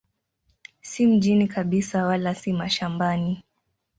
[0.81, 3.43] Si mjini kabisa wala si mashambani.